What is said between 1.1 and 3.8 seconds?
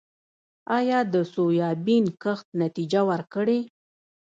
د سویابین کښت نتیجه ورکړې؟